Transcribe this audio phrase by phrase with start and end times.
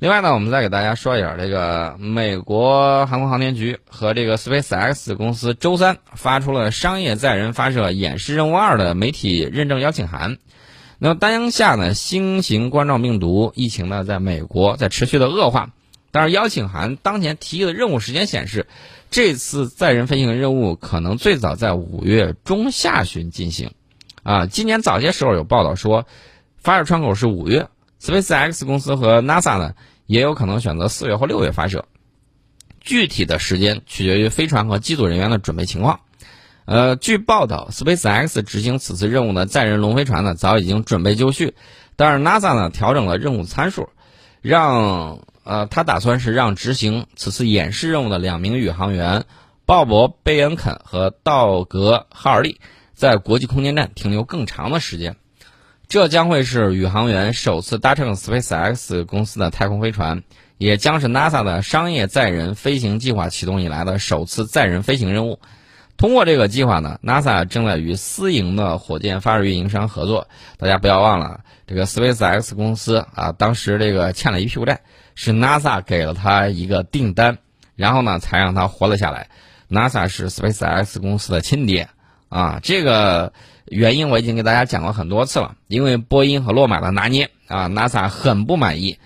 [0.00, 10.38] 另外呢，我们再给大家说一下，这个美国航空航天局和这个 SpaceX 公司周三发出了商业载人发射演示任务二的媒体认证邀请函。
[11.00, 15.70] 那么当下呢，新型冠状病毒疫情呢，在美国在持续的恶化。
[16.12, 18.68] 但是邀请函当前提议的任务时间显示，
[19.10, 23.72] 这次载人飞行任务可能最早在五月中下旬进行。
[24.22, 26.06] 啊，今年早些时候有报道说，
[26.56, 27.66] 发射窗口是五月。
[28.00, 29.74] SpaceX 公司和 NASA 呢，
[30.06, 31.84] 也有可能选择四月或六月发射，
[32.80, 36.00] 具体的时间取决于飞船和机组人员的准备情况。
[36.64, 41.54] 呃，据报道，SpaceX 执行此次任务的载人龙飞船呢，早已经准备就绪，
[41.96, 43.88] 但是 NASA 呢调整了任务参数，
[44.42, 49.24] 让呃，他打算是让执行此次演示任务的两名宇航员
[49.64, 52.60] 鲍勃·贝恩肯和道格·哈尔利
[52.92, 55.16] 在国际空间站停留更长的时间。
[55.88, 60.22] 这将会是宇航员首次搭乘 SpaceX 公司的太空飞船，
[60.58, 65.40] 也将是 NASA 的商业载人飞行计划启动以来的首次载人飞行任务。
[65.96, 70.28] 通过这个计划呢，NASA 正在与私营的火箭发射运营商合作。
[70.58, 74.82] 大家不要忘了，这个 SpaceX 公司啊，当时这个欠了一屁股债，
[75.14, 77.38] 是 NASA 给了他一个订单，
[77.76, 79.30] 然后呢才让他活了下来。
[79.70, 81.88] NASA 是 SpaceX 公司的亲爹
[82.28, 83.32] 啊，这个。
[83.70, 88.98] 原因我已经给大家讲过很多次了，因为波音和洛马的拿捏啊，NASA 很不满意，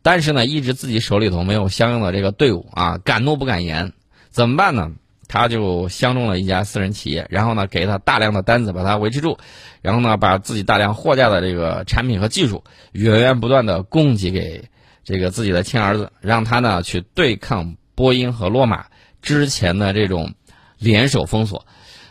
[0.00, 3.92] 但是呢，一直自己手里头没有相应的这个队伍啊，敢怒不敢言，
[4.30, 4.90] 怎么办呢？
[5.28, 9.36] 他就相中了一家私人企业，然后呢，给他大量的单子，把他维持住，
[9.82, 14.64] 然后呢，把自己大量货架的这个产品和技术源源不断的供给给
[15.04, 18.86] 这个自己的亲儿子，让他呢去对抗波音和洛马
[19.20, 20.32] 之前的这种
[20.78, 21.66] 联手封锁。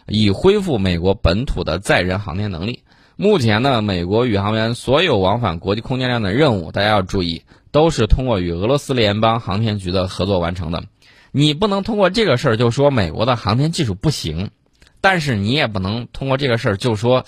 [0.08, 2.84] 以恢复美国本土的载人航天能力。
[3.18, 10.84] 目前呢，美国宇航员所有往返国际空间站的任务，大家要注意，都是通过与俄罗斯联邦航天局的合作完成的。
[11.32, 14.52] 你不能通过这个事儿就说美国的航天技术不行，
[15.00, 17.26] 但是你也不能通过这个事儿就说，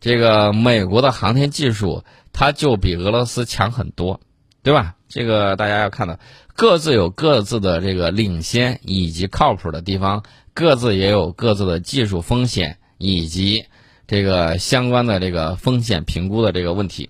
[0.00, 4.20] 这个美国的航天技术它就比俄罗斯强很多，
[4.62, 4.94] 对吧？
[5.08, 6.18] 这个大家要看到，
[6.54, 10.22] 各自有各自的这个领先以及靠谱的地方。
[10.60, 13.64] 各自也有各自的技术风险以及
[14.06, 17.08] 这个相关的这个风险评估的这个问题，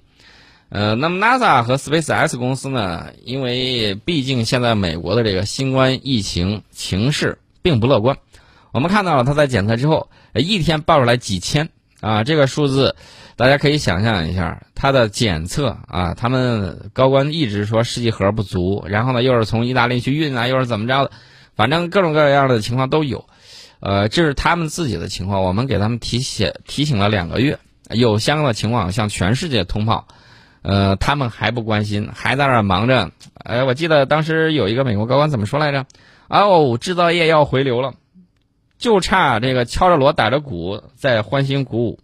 [0.69, 8.19] 呃，那么 NASA 和 SpaceX 公司呢，因为毕竟现在美国的这个新冠疫情情势并不乐观，
[8.71, 12.95] 我们看到了它在检测之后，一天爆出来几千啊，这个数字
[13.35, 21.11] 大家可以想象一下，它的检测啊，他们高官一直说试剂盒不足，然后呢又是从意大利去运啊，又是怎么着的，
[21.57, 23.27] 反正各种各样的情况都有。
[23.81, 27.59] 呃，这是他们自己的情况，我们给他们提醒提醒了两个月，
[27.91, 30.07] 有相关的情况向全世界通报，
[30.61, 33.11] 呃，他们还不关心，还在那儿忙着。
[33.35, 35.87] 哎，我记得当时有一个美国高官怎么说来着？
[36.29, 37.95] 哦，制造业要回流了，
[38.77, 42.01] 就差这个敲着锣打着鼓在欢欣鼓舞，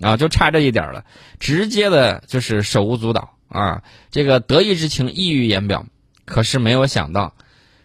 [0.00, 1.04] 啊，就差这一点了，
[1.38, 5.84] 直接的就是手舞足蹈啊，这个得意之情溢于言表。
[6.24, 7.34] 可是没有想到。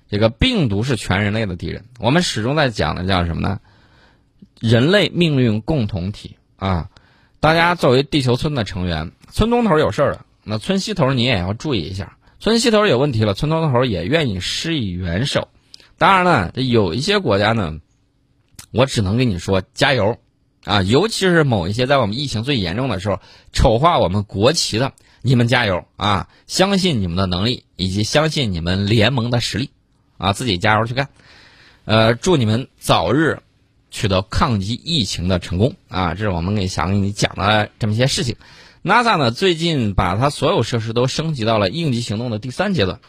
[0.10, 3.60] 这个病毒是全人类的敌人，我们始终在讲的叫什么呢？
[4.60, 6.90] 人类命运共同体啊！
[7.40, 12.18] 大家作为地球村的成员，村东头有事儿了，那村西头你也要注意一下。
[12.40, 15.48] 村西头有问题了，村东头也愿意施以援手。
[15.98, 17.80] 当然了，这有一些国家呢，
[18.72, 20.18] 我只能跟你说加油
[20.64, 20.82] 啊！
[20.82, 23.22] 尤其是某一些在我们疫情最严重的时候
[23.54, 24.92] 丑化我们国旗的，
[25.22, 26.28] 你们加油啊！
[26.48, 29.70] 相信你们的能力，以及相信你们联盟的实力。
[30.20, 31.10] 啊，自己加油去干，
[31.86, 33.40] 呃，祝你们早日
[33.90, 36.14] 取得抗击疫情的成功啊！
[36.14, 38.36] 这是我们给想给你讲的这么一些事情。
[38.84, 43.00] NASA 呢，最近把它所有设施都升级到了应急行动的第三阶段，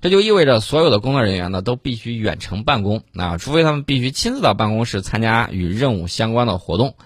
[0.00, 6.96] 这就意味着所有的工作人员呢都必须远程办公啊，除非他们必须亲自到办公室参加与任务相关的活动。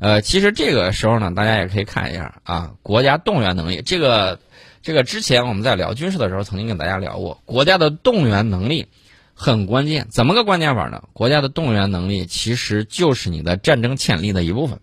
[0.00, 4.38] 呃，其实这个时候呢，大家也可以看一下啊，国家动员能力这个
[4.82, 8.88] 这个之前我们在聊军事的时候曾经跟大家聊过，国家的动员能力。
[9.34, 11.02] 很关键，怎么个关键法呢？
[11.12, 14.78] 国家的动员能力其实就是你的战争潜力的一部分。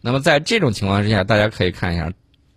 [0.00, 2.12] 那么在这种情况之下，大家可以看一下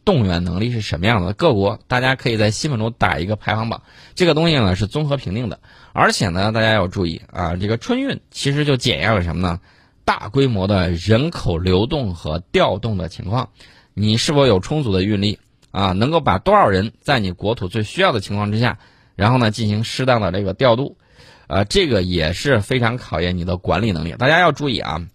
[0.05, 1.33] 动员能力是什么样的。
[1.33, 3.83] 各国大家可以在新闻中打一个排行榜，
[4.15, 5.59] 这个东西呢是综合评定的。
[5.91, 9.59] 而且呢，大家要注意啊，这个春运其实就检验了什么呢？
[10.05, 13.49] 大规模的人口流动和调动的情况，
[13.93, 15.39] 你是否有充足的运力
[15.71, 15.91] 啊？
[15.91, 18.79] 能够把多少人在你国土最需要的情况之下，
[19.15, 20.97] 然后呢进行适当的这个调度。
[21.47, 24.13] 呃，这个也是非常考验你的管理能力。
[24.13, 25.07] 大家要注意啊，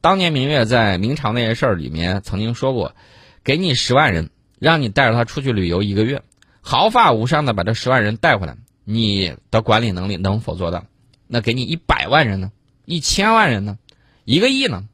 [0.00, 2.94] 当年明月在明朝那些事儿里面曾经说过，
[3.42, 6.22] 给你十万人，让你带着他出去旅游一个月，
[6.60, 10.84] 毫发无伤的把这十万人带回来，你的管理能力能否做到？
[11.26, 12.52] 那给你一百万人呢？
[12.84, 13.78] 一千万人呢？
[14.24, 14.84] 一个亿呢？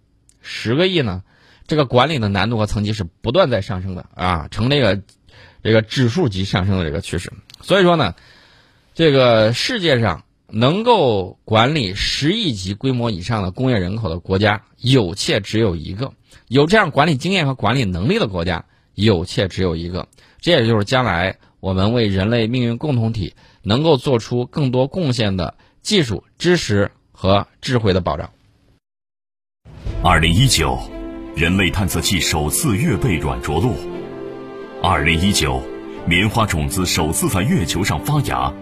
[0.40, 1.22] 十个亿呢？
[1.66, 5.00] 这个管理的难度和层级是不断在上升的啊，呈这个
[5.62, 7.32] 这个指数级上升的这个趋势。
[7.62, 8.14] 所以说呢，
[8.94, 10.24] 这个世界上
[10.54, 16.12] 能够管理十亿级规模以上的工业人口的国家，有且只有一个；
[16.48, 18.64] 有这样管理经验和管理能力的国家，
[18.94, 20.06] 有且只有一个。
[20.40, 28.30] 这也就是将来我们为人类命运共同体能够做出更多贡献的技术、知识和智慧的保障。
[30.02, 30.78] 二零一九。
[31.36, 33.74] 人类探测器首次月背软着陆。
[34.80, 35.60] 二零一九，
[36.06, 38.52] 棉花种子首次在月球上发芽。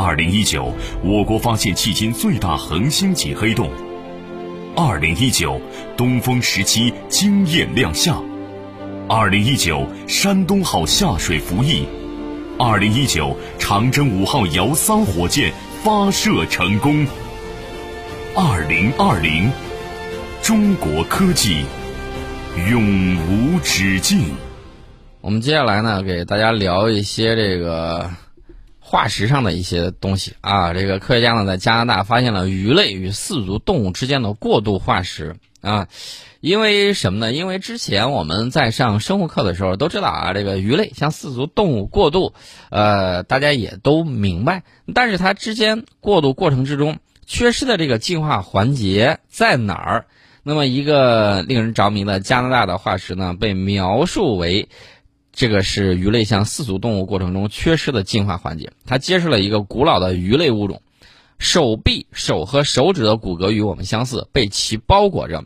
[0.00, 0.72] 二零一九，
[1.02, 3.68] 我国发现迄今最大恒星级黑洞。
[4.76, 5.60] 二零一九，
[5.96, 8.24] 东风十七惊艳亮相。
[9.08, 11.84] 二零一九，山东号下水服役。
[12.60, 15.52] 二零一九，长征五号遥三火箭
[15.82, 17.04] 发射成功。
[18.36, 19.50] 二零二零，
[20.40, 21.64] 中国科技。
[22.70, 24.22] 永无止境。
[25.20, 28.08] 我们接下来呢，给大家聊一些这个
[28.88, 30.72] 化石上的一些东西啊。
[30.72, 35.88] 这个科学家呢，在加拿大发现了鱼类与四足动物之间的过渡化石啊。
[36.40, 37.32] 因为什么呢？
[37.32, 42.32] 因为之前我们在上生物课的时候都知道啊，这个鱼类向四足动物过渡，
[42.70, 44.62] 呃，大家也都明白。
[44.94, 50.06] 但是它之间过渡过程之中缺失的这个进化环节在哪儿？
[50.44, 54.68] 那么，一个令人着迷的加拿大的化石呢，被描述为
[55.38, 58.72] 这个是鱼类向四足动物过程中缺失的进化环节。
[58.86, 60.82] 它揭示了一个古老的鱼类物种，
[61.38, 65.44] 手臂、手和手指的骨骼与我们相似，被其包裹着。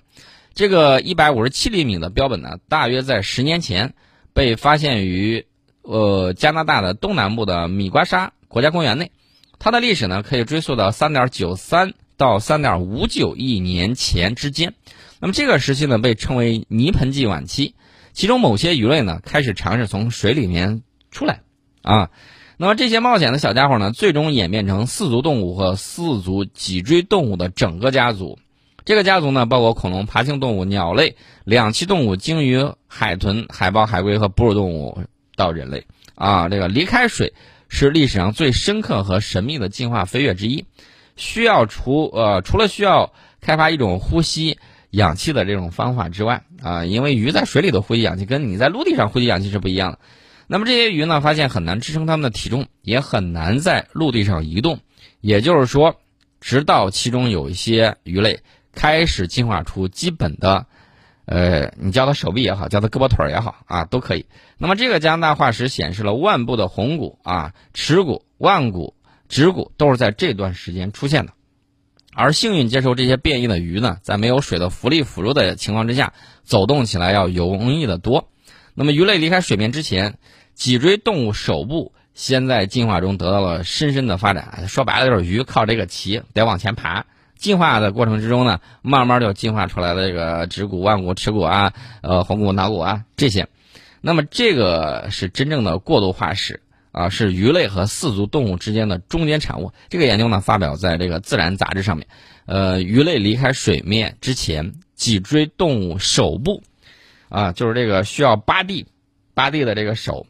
[0.55, 3.93] 这个一百五十七厘米的标本呢，大约在十年前
[4.33, 5.44] 被发现于
[5.83, 9.11] 呃加拿大的东南部的米瓜沙国家公园内。
[9.59, 11.93] 它的历史呢，可以追溯到三点九三。
[12.19, 14.75] 到三点五九亿年前之间，
[15.19, 17.75] 那么这个时期呢被称为泥盆纪晚期，
[18.12, 21.41] 其中某些鱼类呢开始尝试从水里面出来
[21.82, 22.11] 啊，
[22.56, 28.38] 那么这些冒险的小家伙呢最终演变成四足动物和四足脊椎动物的整个家族，
[28.85, 35.03] 这个家族呢包括恐龙、爬行动物、鸟类、两栖动物、鲸鱼、海豚、海豹、海龟和哺乳动物
[35.37, 37.32] 到人类啊，这个离开水
[37.69, 40.64] 是历史上最深刻和神秘的进化飞跃之一。
[41.14, 44.59] 需要除呃除了需要开发一种呼吸
[44.91, 49.99] 氧气的这种方法之外啊，因为鱼在水里头呼吸氧气跟你在陆地上呼吸氧气是不一样的。
[50.47, 54.81] 那么这些鱼呢，发现很难支撑它们的体重，也很难在陆地上移动。
[55.20, 55.97] 也就是说，
[56.41, 58.41] 直到其中有一些鱼类
[58.73, 60.67] 开始进化出基本的，
[61.25, 64.26] 呃，你叫它手臂也好，叫它胳膊腿儿也好啊，都可以。
[64.59, 68.94] 那么这个加拿大化石显示了腕部的红骨啊、耻骨、腕骨。
[69.29, 71.32] 指骨都是在这段时间出现的，
[72.14, 76.12] 而幸运接受这些变异的鱼呢，在没有水的浮力辅助的情况之下，
[76.44, 78.29] 走动起来要容易的多。
[78.75, 80.19] 那么鱼类离开水面之前，
[80.55, 84.67] 脊椎动物手部先在进化中得到了深深的发展。
[84.69, 87.06] 说白了就是鱼靠这个鳍得往前爬。
[87.37, 93.49] 进化的过程之中呢，慢慢就进化出来的这个指骨、腕骨、耻骨啊，呃，红骨、脑骨啊这些。
[94.00, 96.61] 那么这个是真正的过渡化石。
[96.93, 99.73] 啊，是鱼类和四足动物之间的中间产物。
[99.89, 102.07] 这个研究呢，发表在这个《自然》杂志上面。
[102.45, 106.62] 呃，鱼类离开水面之前，脊椎动物手部，
[107.28, 108.87] 啊，就是这个需要扒地、
[109.33, 110.26] 扒地的这个手，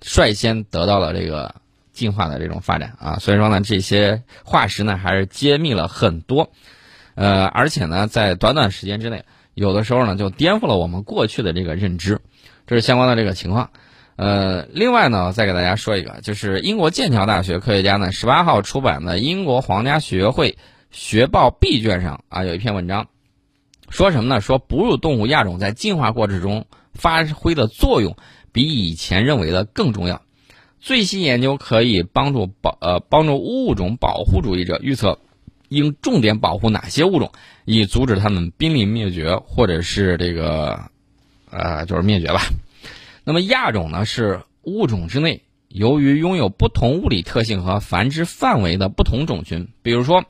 [0.00, 1.56] 率先得到了这个
[1.92, 3.18] 进化的这种发展啊。
[3.18, 6.50] 所以说呢，这些化石呢，还是揭秘了很多，
[7.14, 9.24] 呃，而且呢，在短短时间之内，
[9.54, 12.20] 有的时候呢，就颠覆了我们过去的这个认知。
[12.68, 13.70] 这是相关的这个情况。
[14.16, 20.56] 呃，另外呢，再给大家说一个，就是英国剑桥大学科学家呢，十八号出版的英国皇家学会
[20.90, 23.08] 学报 B 卷上啊，有一篇文章，
[23.90, 24.40] 说什么呢？
[24.40, 28.16] 说哺乳动物亚种在进化过程中发挥的作用
[28.52, 30.22] 比以前认为的更重要。
[30.80, 35.18] 最新研究可以帮助保呃帮助物种保护主义者预测
[35.68, 37.32] 应重点保护哪些物种，
[37.66, 40.80] 以阻止它们濒临灭绝，或者是这个
[41.50, 42.40] 呃就是灭绝吧。
[43.28, 49.66] 那么亚种呢，是物种之内由于拥有不同物理特性和繁殖范围的不同种群。
[49.82, 50.26] 比如说，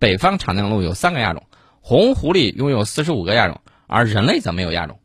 [0.00, 1.44] 北方长颈鹿有三个亚种，
[1.80, 4.98] 红狐狸拥有四十五个亚种，而人类则没有亚种。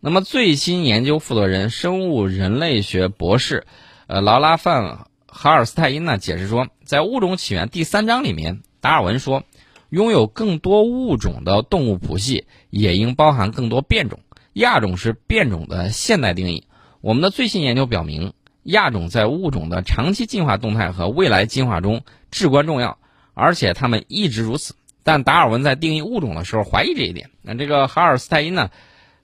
[0.00, 3.68] 那么最新研究负责人、生物人类学博士，
[4.08, 9.44] 呃劳拉范哈尔斯泰因呢解释说，在《物种起源》第三章里面，达尔文说，
[9.90, 14.18] 拥有更多物种的动物谱系也应包含更多变种。
[14.54, 16.64] 亚种是变种的现代定义。
[17.00, 18.32] 我们的最新研究表明，
[18.62, 22.98] 亚种在物种的长期进化动态和未来进化中至关重要，
[23.34, 24.74] 而且它们一直如此。
[25.02, 27.28] 但达尔文在定义物种的时候怀疑这一点。
[27.42, 28.70] 那这个哈尔斯泰因呢，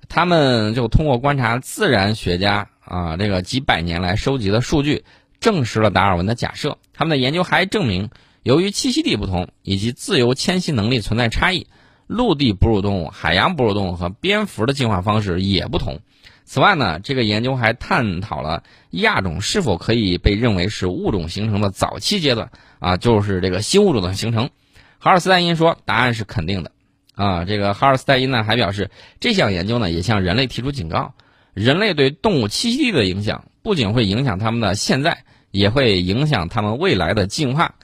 [0.08, 5.04] 他们就通过观察自然学家啊这个几百年来收集的数据，
[5.40, 6.76] 证实了达尔文的假设。
[6.92, 8.10] 他们的研究还证明，
[8.42, 11.66] 由于栖息地不同以及自由迁徙能力存在差异，
[12.10, 16.00] 陆地哺乳动物、海洋哺乳动物和蝙蝠的进化方式也不同。
[16.44, 22.50] 此外呢，这个研究还探讨了亚种是否可以被认为是物种形成的早期阶段
[22.80, 24.50] 啊，就是这个新物种的形成。
[24.98, 26.72] 哈尔斯代因说，答案是肯定的。
[27.14, 28.90] 啊，这个哈尔斯代因呢还表示，
[29.20, 31.14] 这项研究呢也向人类提出警告：
[31.54, 35.24] 人类对动物栖息地的影响不仅会影响它们的现在。
[35.52, 37.74] 也会影响他们未来的进化，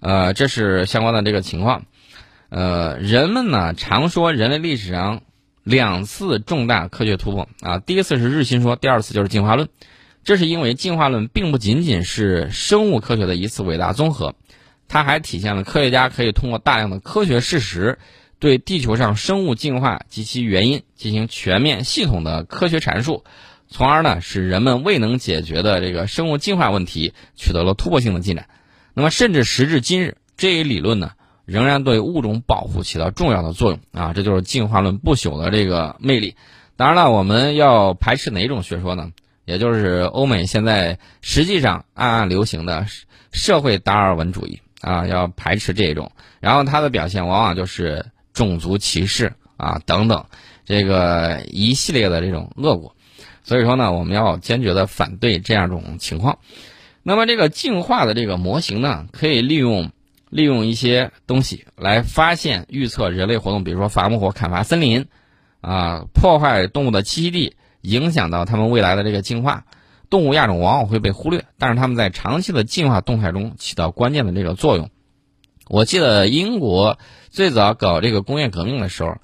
[0.00, 1.84] 呃，这是相关的这个情况。
[2.54, 5.22] 呃，人们呢常说人类历史上
[5.62, 9.70] 两次重大科学突破啊，第一次是日心说，第二次就是进化论。
[10.22, 14.34] 这是因为进化论并不仅仅是生物科学的一次伟大综合，
[14.86, 17.98] 它还体现了科学家可以通过大量的科学事实，
[18.38, 23.24] 对地球上生物进化及其原因进行全面系统的科学阐述。
[23.66, 28.46] 从而呢，使人们未能解决的这个生物进化问题取得了突破性的进展。
[28.92, 31.12] 那么，甚至时至今日，这一理论呢，
[31.44, 34.12] 仍然对物种保护起到重要的作用啊！
[34.14, 36.36] 这就是进化论不朽的这个魅力。
[36.76, 39.12] 当然了，我们要排斥哪种学说呢？
[39.44, 42.86] 也就是欧美现在实际上暗暗流行的
[43.32, 46.12] 社会达尔文主义啊，要排斥这种。
[46.40, 50.26] 然后它的表现往往就是种族歧视啊等等，
[50.64, 52.94] 这个一系列的这种恶果。
[53.42, 56.38] 所以说呢，我们要坚决的反对这样一种情况。
[57.02, 59.90] 那么，这个进化的这个模型呢，可以利用
[60.32, 65.06] 利用一些东西来发现、预测人类活动，比如说伐木火砍伐森林，
[65.60, 69.64] 啊，破坏动物的栖息地，影响到它们未来的这个进化。
[70.10, 74.90] 动物亚种往往会被忽略，但是它们在长期的进化动态中起到关键的这个作用。
[75.68, 76.98] 我记得英国
[77.30, 79.18] 最早搞这个工业革命的时候，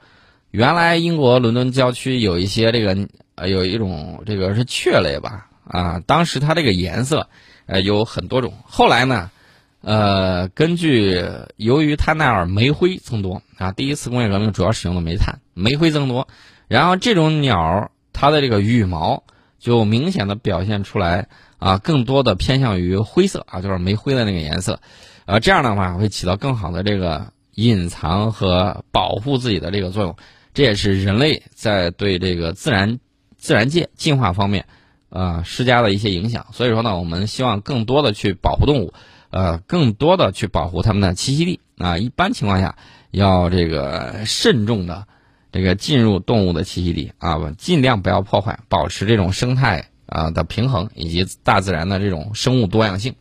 [0.50, 3.08] 原来英国伦敦郊区有一些这个。
[3.40, 7.28] 呃，有一种这个是雀类吧，啊，当时它这个颜色，
[7.66, 8.52] 呃，有很多种。
[8.64, 9.30] 后来呢，
[9.80, 11.22] 呃，根据
[11.56, 16.28] 由于它那儿煤灰增多啊，第一次工业革命主要使用的煤炭，煤灰增多，
[16.68, 19.24] 然后这种鸟它的这个羽毛
[19.58, 24.80] 就明显的表现出来啊，更多的偏向于灰色啊，就是煤灰的那个颜色，
[25.26, 30.16] 呃，这样的话会起到更好的这个隐藏和保护自己的这个作用。
[30.54, 32.98] 这也是人类在对这个自然。
[33.40, 34.66] 自然界进化方面，
[35.10, 36.46] 呃，施加的一些影响。
[36.50, 38.92] 所以说呢，我们希望更多的去保护动物，
[39.30, 41.60] 呃，更多的去保护它们的栖息地。
[41.78, 42.76] 啊，一般情况下
[43.10, 45.06] 要这个慎重的
[45.52, 53.14] 这个进入动物的栖息地啊，尽量不要破坏，保持这种生态啊的平衡以及大自然的这种生物多样性。